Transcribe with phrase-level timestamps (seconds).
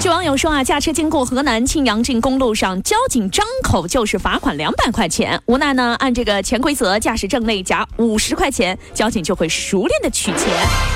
[0.00, 5.42] 据网友说啊，驾车经过河南庆阳镇公路上，交警张口就是罚款两百块钱。
[5.46, 10.46] 无奈呢，按这个潜规则，驾驶证内夹五十块钱，交警就会熟练的取钱，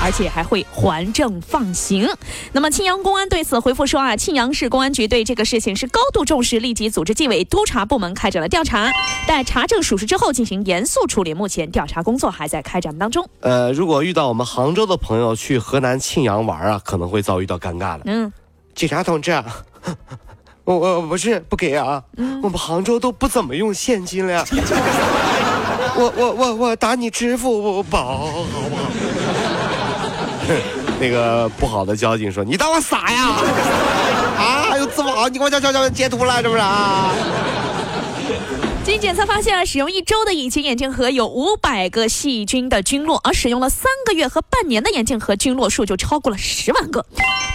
[0.01, 2.09] 而且还会还证放行。
[2.53, 8.89] 那么庆阳公安对此回复说啊，庆阳市公安局对这个事情是高度重视，立即组织纪委督查部门开展了调查，
[9.27, 11.33] 待查证属实之后进行严肃处理。
[11.33, 13.27] 目前调查工作还在开展当中。
[13.41, 18.03] 呃，如果遇到我们杭州的朋友去河南庆阳玩啊，可能会遭遇到尴尬的。
[18.05, 18.31] 嗯。
[18.75, 19.31] 警察同志，
[20.65, 22.01] 我我不是不给啊，
[22.41, 24.43] 我们杭州都不怎么用现金了呀。
[25.95, 28.83] 我我我我打你支付宝好不好？
[30.99, 33.29] 那个不好的交警说：“你当我傻呀？
[34.37, 37.11] 啊，有支付宝，你给我叫叫叫截图了是不是啊？”
[38.85, 47.05] 经检测发现啊，使用一周的隐形眼镜盒有五百个细菌的菌落，而使用了三个月和半年的眼镜盒菌落数就超过了十万个。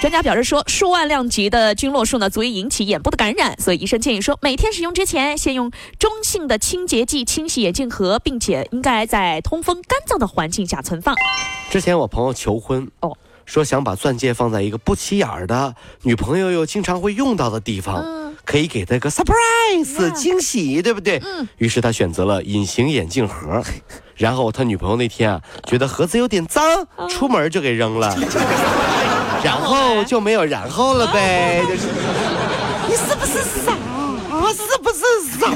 [0.00, 11.14] 专家表示说，数万量级的菌落数呢，足以引起眼部的感染，所以医生建议说，每天使用之前，先用中性的清洁剂清洗眼镜盒，并且应该在通风干燥的环境下存放。
[11.70, 18.17] 之前我朋友求婚哦，说想把钻戒放在一个不起眼的女朋友又经常会用到的地方。
[18.48, 21.20] 可以给他个 surprise 惊喜，对不对？
[21.22, 21.46] 嗯。
[21.58, 23.62] 于是他选择了隐形眼镜盒，
[24.16, 26.64] 然后他女朋友那天啊，觉得盒子有点脏，
[27.10, 28.16] 出门就给扔了，
[29.44, 31.62] 然后就没有然后了呗。
[31.68, 31.88] 就是，
[32.88, 33.76] 你是不是傻？
[34.50, 35.04] 是不是
[35.38, 35.46] 傻？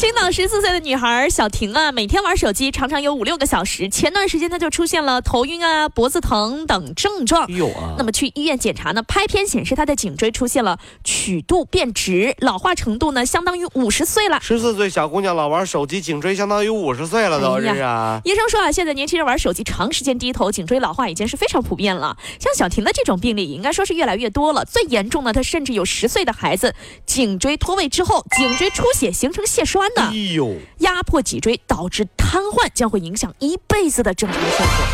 [0.00, 3.86] 青岛十四岁的女孩小婷啊，每天玩手机常常有五六个小时。
[3.90, 7.46] 前段时间她就出现了头晕啊、脖子疼等症状。
[7.52, 7.96] 有啊。
[7.98, 14.40] 那么去医院检查呢，拍片显示她的颈椎出现了曲度变直，老化程度呢相当于五十岁了。
[14.40, 18.22] 十四岁小姑娘老玩手机，颈椎相当于五十岁了都是啊。
[18.24, 22.16] 医生说啊，现在年轻人玩手机长时间低头，颈椎老化已经是非常普遍了。
[22.38, 24.64] 像小婷的这种病例，应该说是越来越多了。
[24.64, 26.74] 最严重的，她甚至有十岁的孩子
[27.04, 29.89] 颈椎脱位之后，颈椎出血形成血栓。
[29.96, 30.56] 哎呦！
[30.78, 34.84] 压迫脊椎导致瘫痪，将会影响一辈子的正常生活。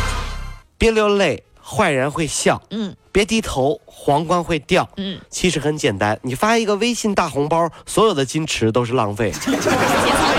[0.77, 2.61] 别流泪，坏人会笑。
[2.71, 2.95] 嗯。
[3.11, 4.87] 别低头，皇冠会掉。
[4.97, 5.19] 嗯。
[5.29, 9.33] 其实很简单，你发一个微信大红包，所有的矜持都是浪费。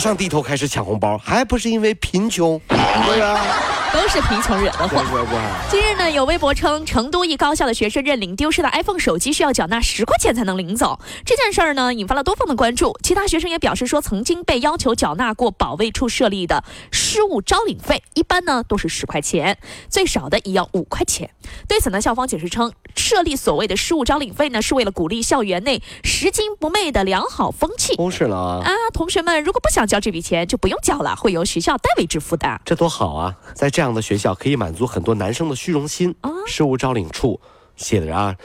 [0.00, 2.58] 上低头开始抢红包，还不是因为贫穷？
[2.68, 3.38] 对啊。
[3.92, 5.02] 都是贫穷惹的祸。
[5.68, 11.00] 今日呢，有微博称，成都一高校的学生认领丢失的 iPhone 手机需要缴纳十块钱才能领走。
[11.24, 12.96] 这件事儿呢，引发了多方的关注。
[13.02, 16.62] 其他学生也表示说，曾经被要求缴纳过保卫处设立的
[16.92, 21.28] 失物招领费，一般呢都是十块钱，最少的也要五块钱。
[21.66, 27.96] 对此呢，校方解释称，设立所谓的失物招领费呢，是为了鼓励校园内拾金不昧的良好风气。
[27.96, 32.60] 不是了啊，同学们如果不想交这笔钱，就不用交了，会由学校代为支付的。
[32.64, 33.80] 这多好啊，在这。
[33.80, 36.14] 样的学校可以满足很多男生的虚荣心。
[36.46, 37.40] 事务招领处
[37.76, 38.36] 写的啊，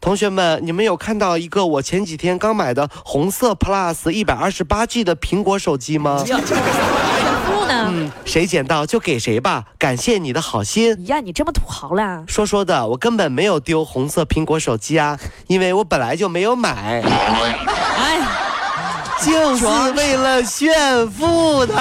[0.00, 6.20] 同学们，你们有看到一个我前几天刚买的红色 Plus 一百二十八 G 的苹果手机吗？
[7.68, 11.06] 嗯，谁捡到就给谁吧，感谢你的好心。
[11.06, 12.24] 呀，你这么土豪啦？
[12.26, 15.16] 说说的，我根本没有丢红色苹果手机啊，
[15.46, 17.00] 因为我本来就没有买。
[19.22, 19.32] 哎。
[19.32, 21.74] 就是为了炫富的，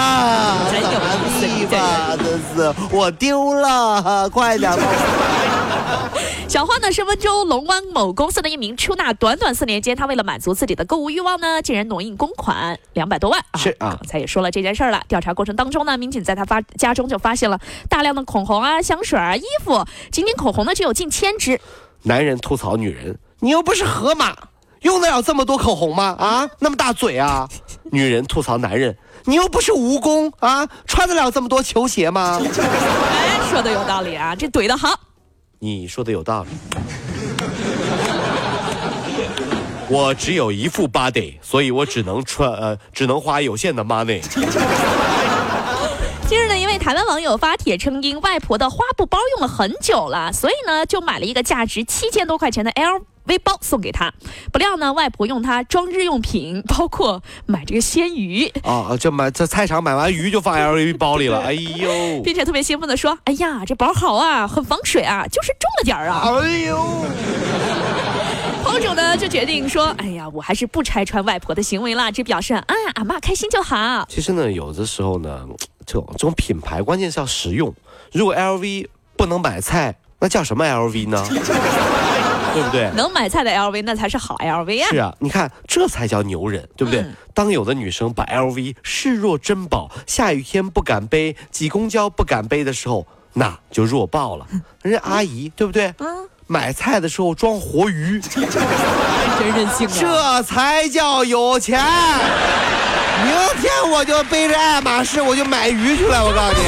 [0.71, 0.89] 真有
[1.37, 2.15] 意思吧？
[2.17, 2.23] 这
[2.55, 4.83] 是我丢了，快点吧！
[6.47, 13.57] 小花呢是温州龙湾某公司的一名出纳，短短四年间，他为了满足自己的购物欲望呢，竟然挪用公款两百多万啊。
[13.57, 15.01] 是啊，刚才也说了这件事儿了。
[15.07, 17.57] 调查过程当中呢，民警在他发家中就发现了
[17.89, 21.59] 大量的口红啊、香水啊、衣服，仅仅口红呢就有近千支。
[22.03, 24.35] 男人吐槽女人，你又不是河马。
[24.81, 26.15] 用得了这么多口红吗？
[26.19, 27.47] 啊，那么大嘴啊！
[27.91, 28.95] 女人吐槽男人，
[29.25, 32.39] 你又不是蜈蚣啊，穿得了这么多球鞋吗？
[32.41, 34.99] 哎，说的有道理啊，这怼的好。
[35.59, 36.49] 你说的有道理。
[39.87, 44.21] 我只有一副 body，所以我只能穿呃，只能花有限的 money。
[46.27, 53.01] 今日呢，一位台湾网友发帖称，因外婆的花布包用了很久了，所以呢，就买了一个价值七千多块钱的 L。
[53.25, 54.13] 微包送给他，
[54.51, 67.05] 不料呢，外婆用它装日用品， 包括买这个鲜鱼啊，就买在菜场买完鱼就放 LV 包里了， 哎呦，并且特别兴奋的说，哎呀，这包好啊，很防水啊，就是重了点儿啊，哎呦。
[68.63, 75.45] 后主呢就决定说：“哎呀，我还是不拆穿外婆的行为啦，只表示啊，俺妈开心就好。”其实呢，有的时候呢，
[75.85, 77.73] 这种这种品牌关键是要实用。
[78.13, 78.87] 如果 LV
[79.17, 81.21] 不能买菜，那叫什么 LV 呢？
[82.53, 82.89] 对不对？
[82.95, 84.87] 能买菜的 LV 那才是好 LV 啊！
[84.89, 87.05] 是啊，你看这才叫牛人，对不对？
[87.33, 94.45] 当有的女生把 LV 视若珍宝，下雨天不敢背，挤公交不敢背的时候，那就弱爆了。
[94.81, 95.93] 人家阿姨，对不对？
[95.99, 96.27] 嗯。
[96.47, 98.43] 买菜的时候装活鱼， 真
[99.55, 99.93] 任性啊！
[99.97, 101.79] 这才叫有钱。
[103.23, 103.31] 明
[103.61, 106.25] 天我就背着爱马仕，我就买鱼去了。
[106.25, 106.63] 我告诉你，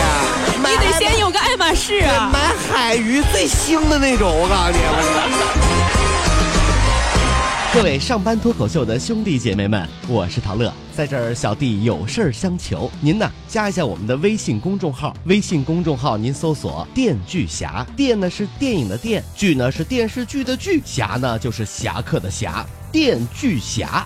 [0.70, 2.30] 你得先有个爱马仕啊！
[2.32, 4.30] 买海鱼最腥的那种。
[4.30, 4.80] 我告诉你。
[7.74, 24.06] 各位上班脱口秀的兄弟姐妹们，我是陶乐，在这儿小弟有事儿相求，您呢加一下我们的微信公众号，微信公众号您搜索“电锯侠”，电呢是电影的电，剧呢是电视剧的剧，侠呢就是侠客的侠，电锯侠。